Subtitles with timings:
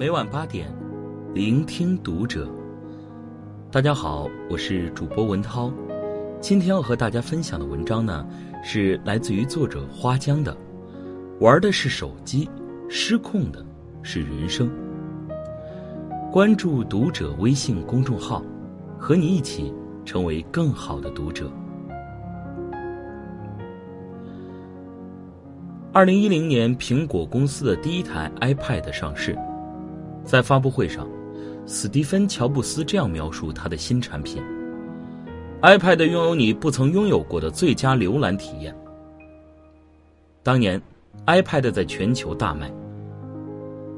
[0.00, 0.66] 每晚八点，
[1.34, 2.48] 聆听读者。
[3.70, 5.70] 大家好，我是主播文涛。
[6.40, 8.26] 今天要和大家分享的文章呢，
[8.64, 10.56] 是来自于作者花江的。
[11.38, 12.48] 玩的是手机，
[12.88, 13.62] 失控的
[14.02, 14.70] 是人生。
[16.32, 18.42] 关注读者微信公众号，
[18.98, 19.70] 和你一起
[20.06, 21.52] 成为更好的读者。
[25.92, 29.36] 二零一零年，苹果公司的第一台 iPad 上市。
[30.30, 31.08] 在发布会上，
[31.66, 34.40] 史蒂芬·乔布斯这样描述他的新产品
[35.60, 38.72] ：“iPad 拥有你不曾拥有过的最佳浏览体验。”
[40.44, 40.80] 当年
[41.26, 42.70] ，iPad 在全球大卖。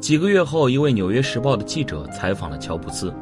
[0.00, 3.14] 几个月后，一位《纽约时报》的记者采访了乔布斯。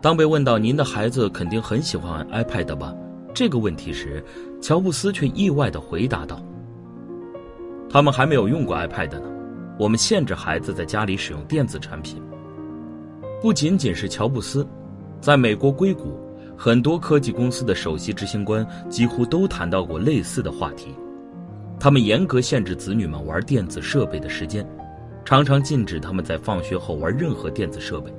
[0.00, 2.92] 当被问到“您的孩子肯定很喜欢 iPad 吧？”
[3.32, 4.24] 这个问题时，
[4.60, 6.42] 乔布斯却意外的回答道。
[7.88, 9.22] 他们还没有用过 iPad 呢，
[9.78, 12.20] 我们限制孩子在家里使用电子产品。
[13.40, 14.66] 不仅仅是乔布斯，
[15.20, 16.18] 在美国硅谷，
[16.56, 20.88] 很多科技公司的首席执行官几乎都谈到过类似的话题。
[21.78, 24.68] 他们严格限制子女们玩电子设备的时间，
[25.24, 28.12] 常常禁止他们在放学后玩任何电子设备，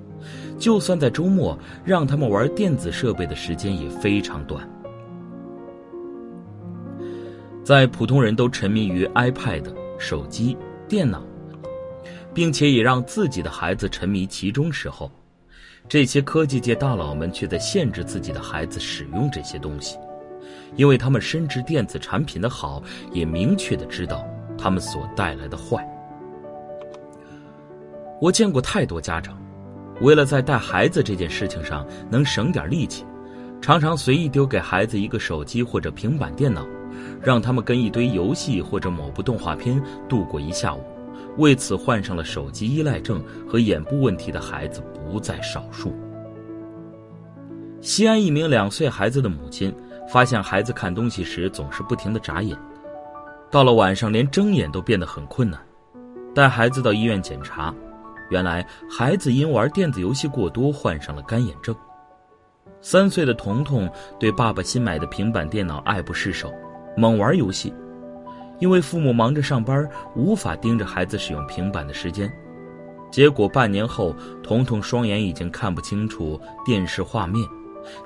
[0.57, 4.65] 就算在周末，让他们玩电子设备的时间也非常短。
[7.65, 9.65] 在普通人都沉迷于 iPad、
[9.97, 11.21] 手机、电脑，
[12.33, 15.11] 并且也让自己的孩子沉迷其中时候，
[15.87, 19.97] 这些科技界大佬们却在限制自己的孩子使用这些东西，
[20.75, 24.25] 因为他们深知电子产品的好，也明确的知道
[24.57, 25.85] 他们所带来的坏。
[28.21, 29.41] 我见过太多家长，
[30.01, 33.05] 为了在带孩子这件事情上能省点力气，
[33.61, 36.65] 常常随意丢给孩子一个手机或者平板电脑。
[37.21, 40.83] 让他们跟一堆游戏或者某部动画片度过一下午，
[41.39, 45.93] 为此患上了手机依赖症和眼部问题的孩子不在少数。
[47.81, 49.73] 西安一名两岁孩子的母亲
[50.07, 52.57] 发现孩子看东西时总是不停的眨眼，
[53.49, 55.59] 到了晚上连睁眼都变得很困难，
[56.35, 57.73] 带孩子到医院检查，
[58.29, 61.75] 原来孩子因玩电子游戏过多患上了干眼症。
[62.81, 63.89] 三岁的彤彤
[64.19, 66.53] 对爸爸新买的平板电脑爱不释手。
[66.97, 67.73] 猛玩游戏，
[68.59, 72.31] 因为父母忙着上班，无法盯着孩子使用平板的时间，
[73.09, 77.47] 结果半年后，彤彤双眼已经看不清楚电视画面，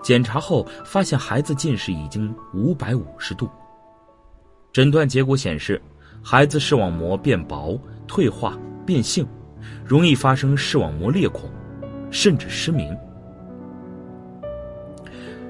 [0.02, 3.50] 检查后发现孩子近视已经五百五十度。
[4.72, 5.82] 诊断结果显示，
[6.24, 9.28] 孩子视网膜变薄、退化、变性，
[9.86, 11.50] 容易发生视网膜裂孔，
[12.12, 12.96] 甚至失明。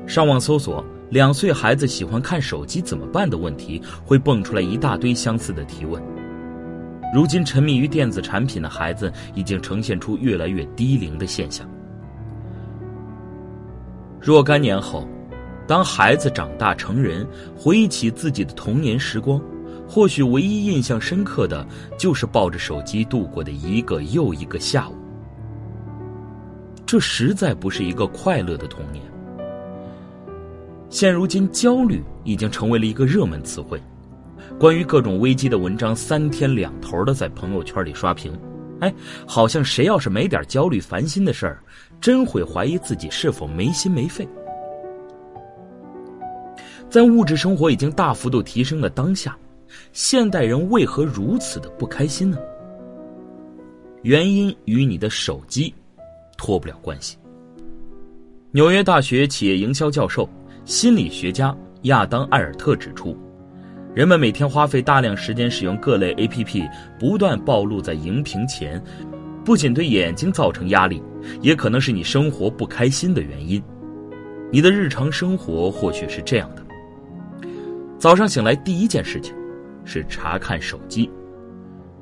[0.07, 0.83] 上网搜索。
[1.13, 6.01] 两岁孩子喜欢看手机怎么办的问题，会蹦出来一大堆相似的提问。
[7.13, 11.69] 如今沉迷于电子产品的孩子已经呈现出越来越低龄的现象。
[14.19, 15.07] 若干年后，
[15.67, 19.39] 当孩子长大成人，回忆起自己的童年时光，
[19.87, 21.63] 或许唯一印象深刻的
[21.95, 24.95] 就是抱着手机度过的一个又一个下午。
[26.87, 29.03] 这实在不是一个快乐的童年。
[30.93, 33.81] 现如今，焦虑已经成为了一个热门词汇。
[34.59, 38.31] 关于各种危机的文章，三天两头的在朋友圈里刷屏。
[38.79, 38.93] 哎，
[39.25, 41.63] 好像谁要是没点焦虑、烦心的事儿，
[41.99, 44.27] 真会怀疑自己是否没心没肺。
[46.91, 49.35] 在物质生活已经大幅度提升的当下，
[49.93, 52.37] 现代人为何如此的不开心呢？
[54.03, 55.73] 原因与你的手机
[56.37, 57.17] 脱不了关系。
[58.51, 60.29] 纽约大学企业营销教授。
[60.65, 61.53] 心理学家
[61.83, 63.17] 亚当·艾尔特指出，
[63.93, 66.63] 人们每天花费大量时间使用各类 A.P.P，
[66.97, 68.81] 不断暴露在荧屏前，
[69.43, 71.03] 不仅对眼睛造成压力，
[71.41, 73.61] 也可能是你生活不开心的原因。
[74.53, 76.63] 你的日常生活或许是这样的：
[77.97, 79.35] 早上醒来第一件事情
[79.83, 81.11] 是查看手机，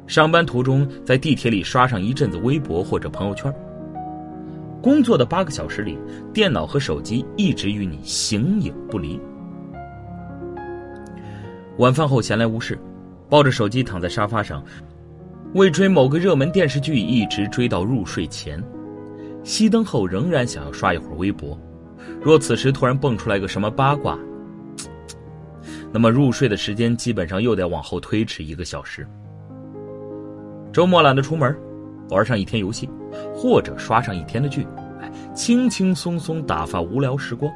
[0.05, 3.51] 上班途中在地铁里刷上一阵子微博或者朋友圈。
[4.81, 5.95] 工作的八个小时里，
[6.33, 9.19] 电脑和手机一直与你形影不离。
[11.77, 12.77] 晚饭后闲来无事，
[13.29, 14.63] 抱着手机躺在沙发上，
[15.53, 18.61] 为追某个热门电视剧一直追到入睡前。
[19.43, 21.55] 熄灯后仍然想要刷一会儿微博，
[22.19, 24.17] 若此时突然蹦出来个什么八卦，
[25.93, 29.07] 那么入睡的时间基本上又得往后推迟一个小时。
[30.73, 31.55] 周末懒得出门。
[32.09, 32.89] 玩上一天游戏，
[33.41, 34.67] 或者刷上一天的剧，
[34.99, 37.51] 哎，轻轻松松打发无聊时光。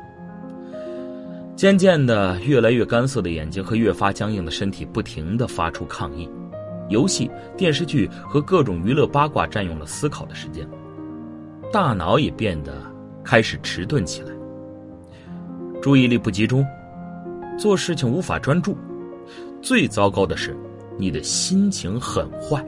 [1.56, 6.28] 渐渐的，越来越干涩的眼睛和越发僵硬的身体不停的发出抗议，
[6.90, 10.68] 游戏、电视剧和各种娱乐八卦占用了思考的时间，
[11.72, 12.74] 大脑也变得
[13.24, 14.32] 开始迟钝起来，
[15.84, 16.66] 注意力不集中，
[17.60, 18.76] 做事情无法专注，
[19.62, 20.58] 最糟糕的是，
[20.98, 22.66] 你的心情很坏。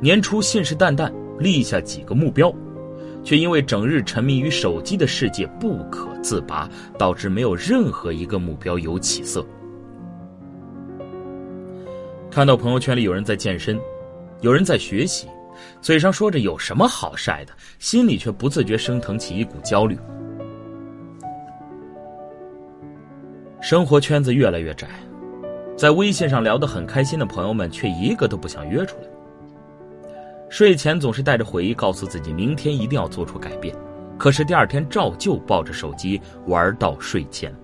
[0.00, 2.52] 年初信誓旦旦立下几个目标，
[3.22, 6.68] 却因为整日沉迷于手机的世界不可自拔，
[6.98, 9.44] 导致没有任何一个目标有起色。
[12.30, 13.78] 看到朋友圈里有人在健身，
[14.42, 15.26] 有人在学习，
[15.80, 19.98] 嘴上说着有什么好晒的，心里却不自觉升腾起一股焦虑。
[23.62, 24.86] 生活圈子越来越窄，
[25.76, 29.08] 在微信上聊得很开心的朋友们，却一个都不想约出来。
[30.48, 33.74] 睡前总是带着悔意，告诉自己明天一定要做出改变，
[34.16, 37.54] 可是第二天照旧抱着手机玩到睡前。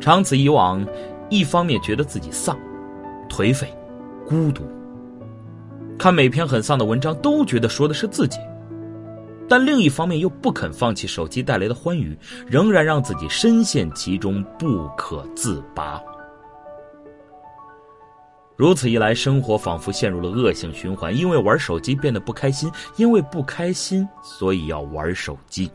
[0.00, 0.86] 长此以往，
[1.28, 2.58] 一方面觉得自己丧。
[3.28, 3.68] 颓废、
[4.26, 4.62] 孤独，
[5.98, 8.38] 看每篇很丧的文章都觉得说的是自己，
[9.46, 16.00] 但另一方面又不肯放弃手机带来的欢愉，仍然让自己深陷其中不可自拔。
[18.58, 25.70] 如此一来，生活仿佛陷入了恶性循环，因为玩手机变得不开心，因为不开心，所以要玩手机。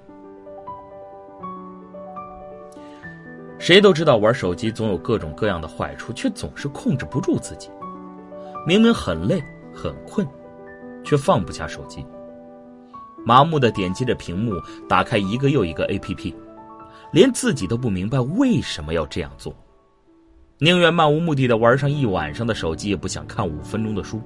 [3.57, 7.69] 谁都知道玩手机总有各种各样的坏处，却总是控制不住自己。
[8.67, 9.41] 明明很累
[9.73, 10.27] 很困，
[11.05, 12.05] 却放不下手机。
[13.25, 16.35] 麻木的点击着屏幕，打开一个又一个 APP，
[17.13, 19.55] 连自己都不明白为什么要这样做。
[20.63, 24.21] 宁愿漫无目的的玩上一晚上的手机，也不想看五分钟的书。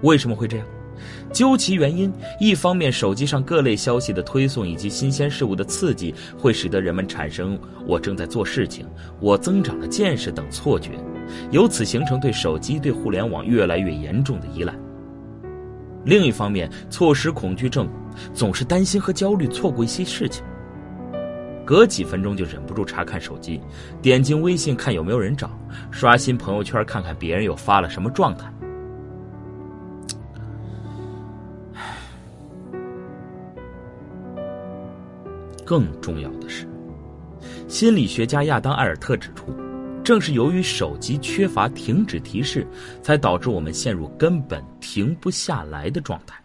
[0.00, 0.66] 为什么会这样？
[1.30, 8.86] 究其原因，一方面，手机上各类消息的推送以及新鲜事物的刺激，会使得人们产生“我正在做事情，
[9.20, 10.92] 我增长了见识”等错觉，
[11.50, 14.74] 由此形成对手机、对互联网越来越严重的依赖。
[16.06, 17.86] 另一方面，错失恐惧症，
[18.32, 20.42] 总是担心和焦虑错过一些事情，
[21.68, 23.60] 隔几分钟就忍不住查看手机，
[24.00, 25.50] 点进微信看有没有人找，
[25.90, 28.50] 刷新朋友圈看看别人又发了什么状态。
[35.62, 36.66] 更重要的是，
[37.68, 39.54] 心理学家亚当·艾尔特指出，
[40.02, 42.66] 正是由于手机缺乏停止提示，
[43.02, 46.42] 才导致我们陷入根本停不下来的状态。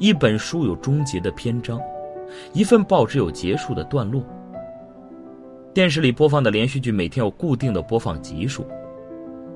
[0.00, 1.80] 一本书有终结的篇章，
[2.52, 4.24] 一份报纸有结束的段落，
[5.74, 8.66] 电视里播放的连续剧每天有固定的播放集数，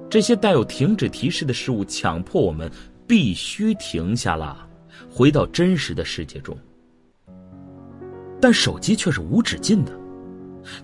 [0.08, 2.70] 这些带有停止提示的事物，强迫我们
[3.06, 4.67] 必须停下了，
[5.11, 6.56] 回到真实的世界中。
[8.40, 9.93] 但手机却是无止境的，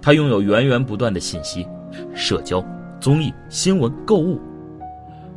[0.01, 1.67] 它拥有源源不断的信息、
[2.15, 2.65] 社交、
[3.01, 4.41] 综艺、新闻、购物。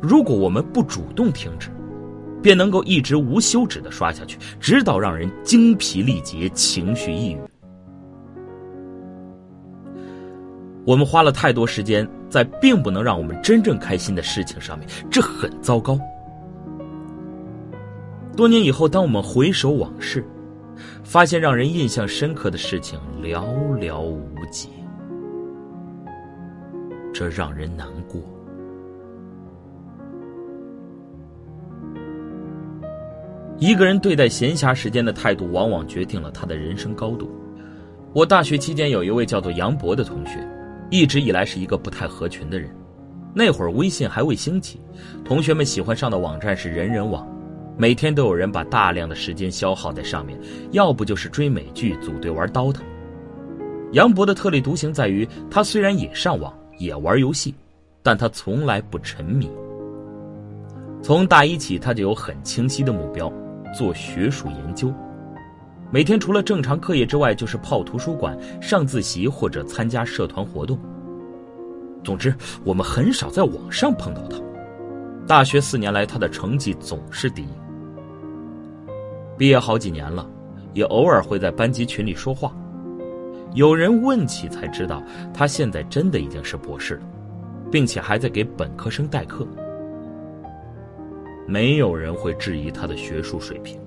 [0.00, 1.70] 如果我们不主动停止，
[2.42, 7.38] 便能够一直无休止的刷下去，直到让人精疲力竭、情绪抑郁。
[10.84, 15.98] 我们花了太多时间在并不能让我们真正开心的事情上面，这很糟糕。
[18.36, 20.24] 多年以后，当我们回首往事，
[21.02, 23.42] 发现让人印象深刻的事情寥
[23.80, 24.68] 寥无几，
[27.12, 28.20] 这让人难过。
[33.58, 37.30] 一个人对待闲暇时间的态度，往往决定了他的人生高度。
[38.12, 40.46] 我大学期间有一位叫做杨博的同学，
[40.90, 42.70] 一直以来是一个不太合群的人。
[43.34, 44.80] 那会儿微信还未兴起，
[45.24, 47.26] 同学们喜欢上的网站是人人网。
[47.78, 50.38] 每天都有人把大量的时间消耗在上面，
[50.72, 52.80] 要不就是追美剧、组队玩 DOTA。
[53.92, 57.54] 杨博的特立独行在于，他虽然也上网、也玩游戏，
[58.02, 59.50] 但他从来不沉迷。
[61.02, 63.30] 从大一起，他就有很清晰的目标，
[63.76, 64.90] 做学术研究。
[65.92, 70.78] 每天除了正常课业之外，就是泡图书馆、上自习或者参加社团活动。
[72.02, 74.40] 总之，我们很少在网上碰到他。
[75.26, 77.48] 大学四年来，他的成绩总是第一。
[79.36, 80.26] 毕业好几年了，
[80.72, 82.56] 也偶尔会在班级群里说话。
[83.54, 85.02] 有人问起才知道，
[85.34, 87.02] 他现在真的已经是博士了，
[87.70, 89.46] 并且还在给本科生代课。
[91.46, 93.80] 没有人会质疑他的学术水平，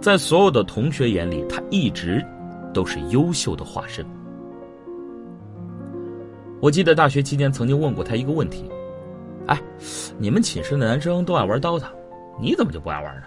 [0.00, 2.24] 在所有的同学眼里，他一直
[2.72, 4.04] 都是优秀的化身。
[6.60, 8.64] 我记得大学期间曾经问过他一个问题
[9.46, 9.60] ：“哎，
[10.18, 11.90] 你们寝室的男生都爱玩 DOTA，
[12.40, 13.26] 你怎么就不爱玩呢？”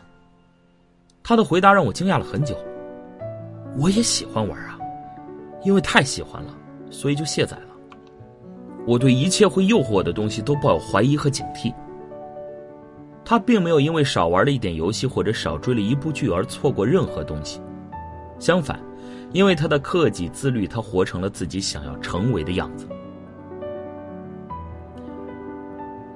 [1.23, 2.57] 他的回答让我惊讶了很久。
[3.77, 4.79] 我也喜欢玩啊，
[5.63, 6.57] 因为太喜欢了，
[6.89, 7.63] 所以就卸载了。
[8.87, 11.71] 我对一切会诱惑我的东西都抱有怀疑和警惕。
[13.29, 17.61] 他并没有因为少玩了一点游戏或者少追了一部剧而错过任何东西，
[18.39, 18.81] 相反，
[19.33, 22.87] 因为他的克己自律，他活成了自己想要成为的样子。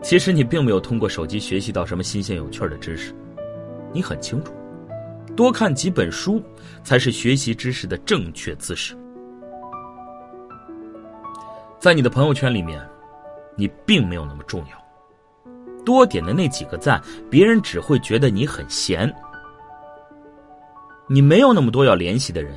[0.01, 3.13] 其实你并没有通过手机学习到什么新鲜有趣的知识，
[3.91, 4.51] 你很清楚，
[5.35, 6.41] 多看几本书
[6.83, 8.97] 才是学习知识的正确姿势。
[11.77, 12.83] 在你的朋友圈里面，
[13.55, 14.82] 你并没有那么重要，
[15.85, 19.13] 多点的那几个赞，别人只会觉得你很闲。
[21.07, 22.53] 你没有那么多要联系的人，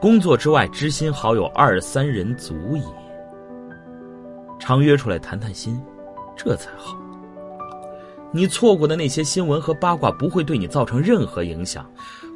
[0.00, 2.82] 工作之外知心好友二三人足矣，
[4.58, 5.80] 常约出来谈谈心。
[6.36, 6.96] 这才好。
[8.32, 11.88] 你错过的那些新闻和八卦不会对你造成任何影响，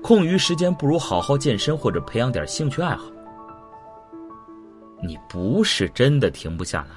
[0.03, 3.11] 空余时间不如好好健身或者培养点兴趣爱好。
[5.03, 6.95] 你不是真的停不下来，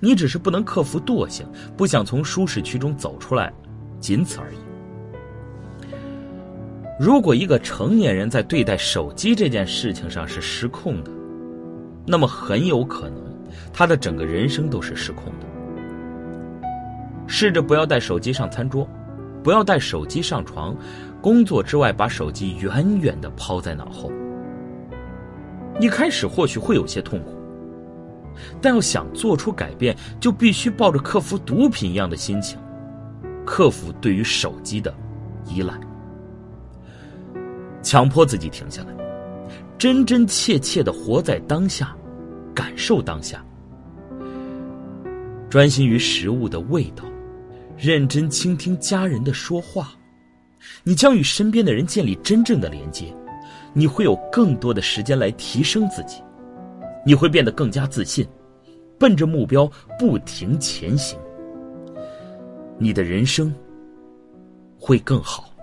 [0.00, 3.52] 你只是不能克服惰性，不想从舒适区中走出来，
[4.00, 4.56] 仅此而已。
[6.98, 11.10] 如果一个成年人在对待手机这件事情上是失控的，
[12.06, 13.22] 那么很有可能
[13.72, 15.46] 他的整个人生都是失控的。
[17.26, 18.88] 试着不要带手机上餐桌，
[19.42, 20.74] 不要带手机上床，
[21.20, 24.10] 工作之外把手机远远的抛在脑后。
[25.78, 27.35] 一开始或许会有些痛苦，
[28.60, 32.58] 但要想做出改变，就必须抱着克服毒品一样的心情，
[33.44, 34.94] 克服对于手机的
[35.46, 35.74] 依赖，
[37.82, 38.88] 强迫自己停下来，
[39.78, 41.94] 真真切切的活在当下，
[42.54, 43.44] 感受当下，
[45.48, 47.04] 专心于食物的味道。
[47.78, 49.92] 认真倾听家人的说话，
[50.82, 53.14] 你将与身边的人建立真正的连接，
[53.74, 56.22] 你会有更多的时间来提升自己，
[57.06, 58.26] 你会变得更加自信，
[58.98, 61.16] 奔着目标不停前行，
[62.78, 63.54] 你的人生
[64.76, 65.55] 会更好。